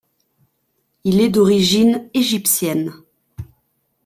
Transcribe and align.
Il 1.03 1.21
est 1.21 1.29
d'origine 1.29 2.09
égyptienne. 2.15 2.91